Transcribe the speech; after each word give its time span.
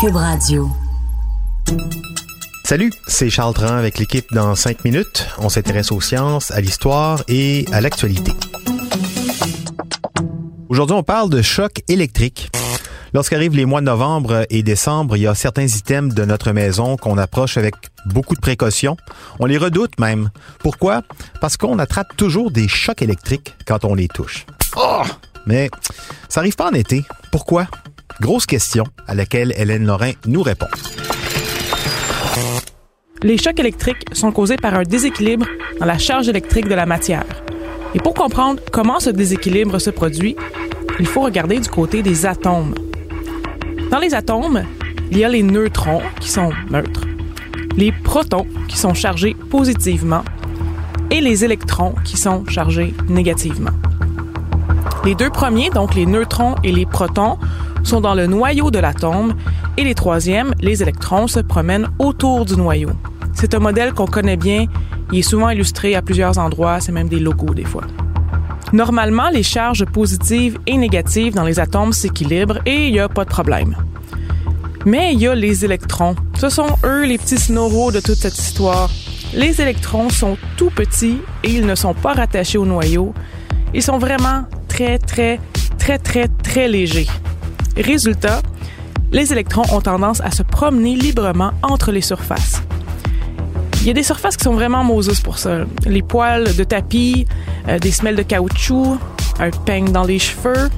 Cube 0.00 0.14
Radio. 0.14 0.70
Salut, 2.62 2.92
c'est 3.08 3.30
Charles 3.30 3.54
Tran 3.54 3.74
avec 3.74 3.98
l'équipe 3.98 4.32
dans 4.32 4.54
5 4.54 4.84
minutes. 4.84 5.26
On 5.38 5.48
s'intéresse 5.48 5.90
aux 5.90 6.00
sciences, 6.00 6.52
à 6.52 6.60
l'histoire 6.60 7.24
et 7.26 7.64
à 7.72 7.80
l'actualité. 7.80 8.30
Aujourd'hui, 10.68 10.94
on 10.94 11.02
parle 11.02 11.30
de 11.30 11.42
choc 11.42 11.82
électrique. 11.88 12.50
Lorsqu'arrivent 13.12 13.56
les 13.56 13.64
mois 13.64 13.80
de 13.80 13.86
novembre 13.86 14.46
et 14.50 14.62
décembre, 14.62 15.16
il 15.16 15.22
y 15.22 15.26
a 15.26 15.34
certains 15.34 15.66
items 15.66 16.14
de 16.14 16.24
notre 16.24 16.52
maison 16.52 16.96
qu'on 16.96 17.18
approche 17.18 17.56
avec 17.56 17.74
beaucoup 18.06 18.36
de 18.36 18.40
précaution. 18.40 18.96
On 19.40 19.46
les 19.46 19.58
redoute 19.58 19.98
même. 19.98 20.30
Pourquoi? 20.60 21.02
Parce 21.40 21.56
qu'on 21.56 21.80
attrape 21.80 22.16
toujours 22.16 22.52
des 22.52 22.68
chocs 22.68 23.02
électriques 23.02 23.56
quand 23.66 23.84
on 23.84 23.96
les 23.96 24.06
touche. 24.06 24.46
Oh! 24.76 25.02
Mais 25.46 25.70
ça 26.28 26.38
arrive 26.38 26.54
pas 26.54 26.70
en 26.70 26.74
été. 26.74 27.04
Pourquoi? 27.32 27.66
Grosse 28.20 28.46
question 28.46 28.84
à 29.06 29.14
laquelle 29.14 29.52
Hélène 29.56 29.86
Lorrain 29.86 30.12
nous 30.26 30.42
répond. 30.42 30.66
Les 33.22 33.38
chocs 33.38 33.58
électriques 33.58 34.04
sont 34.12 34.32
causés 34.32 34.56
par 34.56 34.74
un 34.74 34.82
déséquilibre 34.82 35.46
dans 35.78 35.86
la 35.86 35.98
charge 35.98 36.28
électrique 36.28 36.68
de 36.68 36.74
la 36.74 36.86
matière. 36.86 37.24
Et 37.94 37.98
pour 38.00 38.14
comprendre 38.14 38.60
comment 38.72 39.00
ce 39.00 39.10
déséquilibre 39.10 39.78
se 39.78 39.90
produit, 39.90 40.36
il 40.98 41.06
faut 41.06 41.22
regarder 41.22 41.60
du 41.60 41.68
côté 41.68 42.02
des 42.02 42.26
atomes. 42.26 42.74
Dans 43.90 43.98
les 43.98 44.14
atomes, 44.14 44.64
il 45.10 45.18
y 45.18 45.24
a 45.24 45.28
les 45.28 45.42
neutrons 45.42 46.02
qui 46.20 46.28
sont 46.28 46.50
neutres, 46.70 47.06
les 47.76 47.92
protons 47.92 48.46
qui 48.68 48.76
sont 48.76 48.94
chargés 48.94 49.34
positivement 49.50 50.24
et 51.10 51.20
les 51.20 51.44
électrons 51.44 51.94
qui 52.04 52.16
sont 52.16 52.44
chargés 52.46 52.94
négativement. 53.08 53.70
Les 55.04 55.14
deux 55.14 55.30
premiers, 55.30 55.70
donc 55.70 55.94
les 55.94 56.06
neutrons 56.06 56.56
et 56.64 56.72
les 56.72 56.84
protons, 56.84 57.38
sont 57.88 58.00
dans 58.02 58.14
le 58.14 58.26
noyau 58.26 58.70
de 58.70 58.78
l'atome 58.78 59.34
et 59.78 59.84
les 59.84 59.94
troisièmes, 59.94 60.52
les 60.60 60.82
électrons, 60.82 61.26
se 61.26 61.40
promènent 61.40 61.88
autour 61.98 62.44
du 62.44 62.54
noyau. 62.54 62.90
C'est 63.32 63.54
un 63.54 63.60
modèle 63.60 63.94
qu'on 63.94 64.06
connaît 64.06 64.36
bien, 64.36 64.66
il 65.10 65.20
est 65.20 65.22
souvent 65.22 65.48
illustré 65.48 65.94
à 65.94 66.02
plusieurs 66.02 66.36
endroits, 66.36 66.80
c'est 66.80 66.92
même 66.92 67.08
des 67.08 67.18
logos 67.18 67.54
des 67.54 67.64
fois. 67.64 67.84
Normalement, 68.74 69.30
les 69.30 69.42
charges 69.42 69.86
positives 69.86 70.58
et 70.66 70.76
négatives 70.76 71.32
dans 71.34 71.44
les 71.44 71.58
atomes 71.58 71.94
s'équilibrent 71.94 72.58
et 72.66 72.88
il 72.88 72.92
n'y 72.92 73.00
a 73.00 73.08
pas 73.08 73.24
de 73.24 73.30
problème. 73.30 73.74
Mais 74.84 75.14
il 75.14 75.20
y 75.20 75.26
a 75.26 75.34
les 75.34 75.64
électrons. 75.64 76.14
Ce 76.38 76.50
sont 76.50 76.76
eux 76.84 77.06
les 77.06 77.16
petits 77.16 77.38
snoraux 77.38 77.90
de 77.90 78.00
toute 78.00 78.16
cette 78.16 78.36
histoire. 78.36 78.90
Les 79.32 79.62
électrons 79.62 80.10
sont 80.10 80.36
tout 80.58 80.70
petits 80.70 81.18
et 81.42 81.50
ils 81.50 81.64
ne 81.64 81.74
sont 81.74 81.94
pas 81.94 82.12
rattachés 82.12 82.58
au 82.58 82.66
noyau. 82.66 83.14
Ils 83.72 83.82
sont 83.82 83.98
vraiment 83.98 84.44
très, 84.68 84.98
très, 84.98 85.40
très, 85.78 85.98
très, 85.98 86.28
très 86.28 86.68
légers. 86.68 87.08
Résultat, 87.78 88.42
les 89.12 89.32
électrons 89.32 89.62
ont 89.72 89.80
tendance 89.80 90.20
à 90.20 90.30
se 90.30 90.42
promener 90.42 90.96
librement 90.96 91.52
entre 91.62 91.92
les 91.92 92.00
surfaces. 92.00 92.62
Il 93.80 93.86
y 93.86 93.90
a 93.90 93.92
des 93.92 94.02
surfaces 94.02 94.36
qui 94.36 94.44
sont 94.44 94.54
vraiment 94.54 94.82
Moses 94.82 95.20
pour 95.20 95.38
ça. 95.38 95.60
Les 95.86 96.02
poils 96.02 96.56
de 96.56 96.64
tapis, 96.64 97.26
euh, 97.68 97.78
des 97.78 97.92
semelles 97.92 98.16
de 98.16 98.22
caoutchouc, 98.22 98.98
un 99.38 99.50
peigne 99.50 99.92
dans 99.92 100.02
les 100.02 100.18
cheveux. 100.18 100.68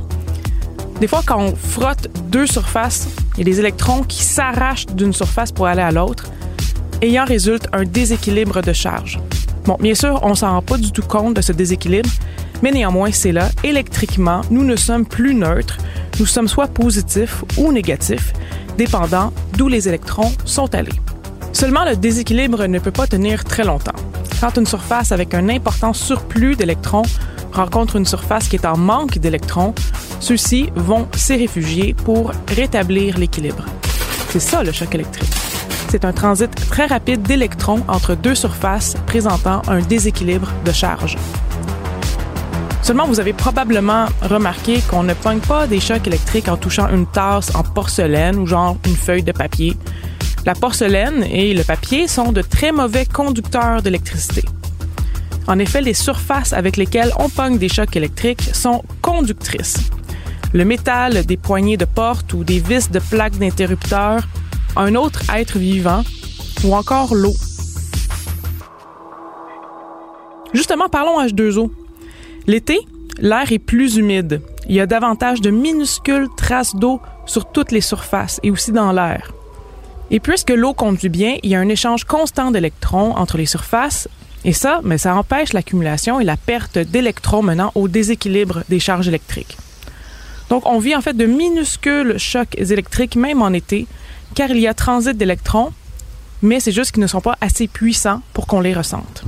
Des 1.01 1.09
fois, 1.09 1.23
quand 1.25 1.41
on 1.41 1.57
frotte 1.57 2.09
deux 2.29 2.47
surfaces, 2.47 3.09
il 3.35 3.39
y 3.39 3.41
a 3.41 3.45
des 3.45 3.59
électrons 3.59 4.03
qui 4.03 4.23
s'arrachent 4.23 4.87
d'une 4.87 5.15
surface 5.15 5.51
pour 5.51 5.67
aller 5.67 5.83
à 5.83 5.91
l'autre 5.91 6.27
et 7.01 7.09
il 7.09 7.19
en 7.19 7.25
résulte 7.25 7.67
un 7.73 7.85
déséquilibre 7.85 8.61
de 8.61 8.75
charge. 8.75 9.19
Bon, 9.65 9.77
bien 9.81 9.95
sûr, 9.95 10.21
on 10.23 10.35
s'en 10.35 10.51
rend 10.51 10.63
pas 10.63 10.77
du 10.77 10.93
tout 10.93 11.03
compte 11.03 11.35
de 11.35 11.41
ce 11.41 11.53
déséquilibre, 11.53 12.11
mais 12.63 12.71
néanmoins, 12.71 13.11
c'est 13.13 13.33
là. 13.33 13.49
Électriquement, 13.65 14.43
nous 14.51 14.65
ne 14.65 14.77
sommes 14.77 15.07
plus 15.07 15.35
neutres. 15.35 15.79
Nous 16.21 16.27
sommes 16.27 16.49
soit 16.49 16.69
positifs 16.69 17.45
ou 17.57 17.73
négatifs, 17.73 18.35
dépendant 18.77 19.33
d'où 19.57 19.69
les 19.69 19.89
électrons 19.89 20.31
sont 20.45 20.75
allés. 20.75 20.93
Seulement, 21.55 21.83
le 21.87 21.97
déséquilibre 21.97 22.67
ne 22.67 22.79
peut 22.79 22.91
pas 22.91 23.07
tenir 23.07 23.43
très 23.43 23.65
longtemps. 23.65 23.99
Quand 24.39 24.59
une 24.59 24.67
surface 24.67 25.13
avec 25.13 25.33
un 25.33 25.49
important 25.49 25.95
surplus 25.95 26.57
d'électrons 26.57 27.05
rencontre 27.53 27.97
une 27.97 28.05
surface 28.05 28.49
qui 28.49 28.57
est 28.57 28.67
en 28.67 28.77
manque 28.77 29.17
d'électrons, 29.17 29.75
ceux-ci 30.21 30.69
vont 30.77 31.09
s'y 31.17 31.37
réfugier 31.37 31.95
pour 31.95 32.33
rétablir 32.49 33.17
l'équilibre. 33.17 33.65
C'est 34.29 34.41
ça 34.41 34.63
le 34.63 34.73
choc 34.73 34.95
électrique. 34.95 35.33
C'est 35.89 36.05
un 36.05 36.13
transit 36.13 36.55
très 36.69 36.85
rapide 36.85 37.23
d'électrons 37.23 37.83
entre 37.89 38.15
deux 38.15 38.35
surfaces 38.35 38.95
présentant 39.07 39.63
un 39.69 39.81
déséquilibre 39.81 40.53
de 40.67 40.73
charge. 40.73 41.17
Seulement, 42.83 43.07
vous 43.07 43.21
avez 43.21 43.33
probablement 43.33 44.07
remarqué 44.23 44.81
qu'on 44.89 45.03
ne 45.03 45.15
pogne 45.15 45.41
pas 45.41 45.67
des 45.67 45.81
chocs 45.81 46.07
électriques 46.07 46.49
en 46.49 46.57
touchant 46.57 46.89
une 46.89 47.07
tasse 47.07 47.55
en 47.55 47.63
porcelaine 47.63 48.37
ou 48.37 48.47
genre 48.47 48.77
une 48.87 48.97
feuille 48.97 49.23
de 49.23 49.33
papier. 49.33 49.77
La 50.47 50.55
porcelaine 50.55 51.23
et 51.25 51.53
le 51.53 51.63
papier 51.63 52.09
sont 52.09 52.33
de 52.33 52.41
très 52.41 52.73
mauvais 52.73 53.05
conducteurs 53.05 53.83
d'électricité. 53.83 54.43
En 55.47 55.59
effet, 55.59 55.83
les 55.83 55.95
surfaces 55.95 56.53
avec 56.53 56.77
lesquelles 56.77 57.13
on 57.19 57.29
pogne 57.29 57.59
des 57.59 57.69
chocs 57.69 57.95
électriques 57.95 58.55
sont 58.55 58.83
conductrices. 59.03 59.91
Le 60.53 60.65
métal 60.65 61.25
des 61.27 61.37
poignées 61.37 61.77
de 61.77 61.85
porte 61.85 62.33
ou 62.33 62.45
des 62.45 62.59
vis 62.59 62.91
de 62.91 62.99
plaques 62.99 63.39
d'interrupteurs, 63.39 64.27
un 64.77 64.95
autre 64.95 65.23
être 65.35 65.59
vivant 65.59 66.03
ou 66.65 66.75
encore 66.75 67.15
l'eau. 67.15 67.35
Justement, 70.55 70.89
parlons 70.89 71.23
H2O. 71.25 71.71
L'été, 72.47 72.79
l'air 73.19 73.51
est 73.53 73.59
plus 73.59 73.97
humide. 73.97 74.41
Il 74.69 74.75
y 74.75 74.81
a 74.81 74.87
davantage 74.87 75.41
de 75.41 75.51
minuscules 75.51 76.29
traces 76.37 76.75
d'eau 76.75 77.01
sur 77.27 77.51
toutes 77.51 77.73
les 77.73 77.81
surfaces 77.81 78.41
et 78.43 78.51
aussi 78.51 78.73
dans 78.73 78.93
l'air. 78.93 79.33
Et 80.11 80.21
puisque 80.21 80.51
l'eau 80.51 80.75
conduit 80.75 81.09
bien, 81.09 81.37
il 81.43 81.51
y 81.51 81.55
a 81.55 81.61
un 81.61 81.69
échange 81.69 82.05
constant 82.05 82.51
d'électrons 82.51 83.17
entre 83.17 83.37
les 83.37 83.47
surfaces. 83.47 84.09
Et 84.45 84.53
ça, 84.53 84.81
mais 84.83 84.99
ça 84.99 85.15
empêche 85.15 85.53
l'accumulation 85.53 86.19
et 86.19 86.25
la 86.25 86.37
perte 86.37 86.79
d'électrons 86.79 87.43
menant 87.43 87.73
au 87.75 87.89
déséquilibre 87.89 88.65
des 88.69 88.81
charges 88.81 89.09
électriques. 89.09 89.57
Donc, 90.49 90.67
on 90.67 90.79
vit 90.79 90.97
en 90.97 91.01
fait 91.01 91.17
de 91.17 91.27
minuscules 91.27 92.19
chocs 92.19 92.59
électriques, 92.59 93.17
même 93.17 93.43
en 93.43 93.53
été, 93.53 93.87
car 94.35 94.51
il 94.51 94.59
y 94.59 94.67
a 94.67 94.75
transit 94.75 95.17
d'électrons, 95.17 95.73
mais 96.43 96.59
c'est 96.59 96.73
juste 96.73 96.93
qu'ils 96.93 97.03
ne 97.03 97.07
sont 97.07 97.21
pas 97.21 97.37
assez 97.41 97.69
puissants 97.69 98.23
pour 98.33 98.47
qu'on 98.47 98.61
les 98.61 98.75
ressente. 98.75 99.25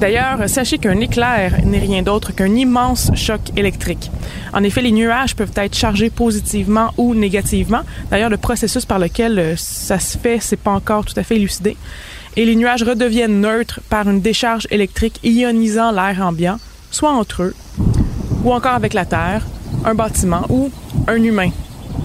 D'ailleurs, 0.00 0.48
sachez 0.48 0.78
qu'un 0.78 0.98
éclair 1.00 1.58
n'est 1.62 1.78
rien 1.78 2.02
d'autre 2.02 2.34
qu'un 2.34 2.54
immense 2.54 3.10
choc 3.14 3.40
électrique. 3.54 4.10
En 4.54 4.62
effet, 4.62 4.80
les 4.80 4.92
nuages 4.92 5.36
peuvent 5.36 5.52
être 5.56 5.76
chargés 5.76 6.08
positivement 6.08 6.94
ou 6.96 7.14
négativement. 7.14 7.82
D'ailleurs, 8.10 8.30
le 8.30 8.38
processus 8.38 8.86
par 8.86 8.98
lequel 8.98 9.38
euh, 9.38 9.54
ça 9.58 9.98
se 9.98 10.16
fait, 10.16 10.38
c'est 10.40 10.56
pas 10.56 10.70
encore 10.70 11.04
tout 11.04 11.12
à 11.18 11.22
fait 11.22 11.36
élucidé. 11.36 11.76
Et 12.36 12.46
les 12.46 12.56
nuages 12.56 12.82
redeviennent 12.82 13.42
neutres 13.42 13.80
par 13.90 14.08
une 14.08 14.22
décharge 14.22 14.66
électrique 14.70 15.20
ionisant 15.22 15.92
l'air 15.92 16.22
ambiant, 16.22 16.58
soit 16.90 17.12
entre 17.12 17.42
eux, 17.42 17.54
ou 18.42 18.54
encore 18.54 18.74
avec 18.74 18.94
la 18.94 19.04
Terre, 19.04 19.46
un 19.84 19.94
bâtiment 19.94 20.46
ou 20.48 20.70
un 21.08 21.22
humain. 21.22 21.50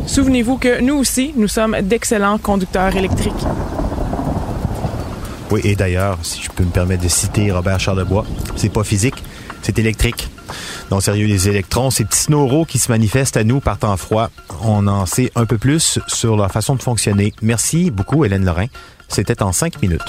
Souvenez-vous 0.06 0.58
que 0.58 0.82
nous 0.82 0.96
aussi, 0.96 1.32
nous 1.38 1.48
sommes 1.48 1.78
d'excellents 1.82 2.40
conducteurs 2.40 2.96
électriques. 2.96 3.46
Oui, 5.52 5.62
et 5.64 5.76
d'ailleurs, 5.76 6.18
si 6.24 6.42
je 6.42 6.50
peux 6.50 6.64
me 6.64 6.72
permettre 6.72 7.04
de 7.04 7.08
citer 7.08 7.52
Robert 7.52 7.80
Charlebois, 7.80 8.26
c'est 8.56 8.70
pas 8.70 8.84
physique, 8.84 9.24
c'est 9.62 9.78
électrique. 9.80 10.30
Non, 10.92 11.00
sérieux, 11.00 11.28
les 11.28 11.48
électrons, 11.50 11.90
ces 11.90 12.06
petits 12.06 12.20
snoraux 12.20 12.66
qui 12.66 12.80
se 12.80 12.92
manifestent 12.92 13.38
à 13.38 13.44
nous 13.44 13.60
par 13.60 13.78
temps 13.78 13.98
froid, 13.98 14.30
on 14.62 14.88
en 14.88 15.06
sait 15.06 15.32
un 15.36 15.46
peu 15.46 15.58
plus 15.58 16.00
sur 16.08 16.36
leur 16.36 16.52
façon 16.52 16.76
de 16.76 16.82
fonctionner. 16.82 17.34
Merci 17.42 17.92
beaucoup, 17.92 18.26
Hélène 18.26 18.46
Lorrain. 18.46 18.68
C'était 19.08 19.42
en 19.42 19.52
cinq 19.52 19.82
minutes. 19.82 20.02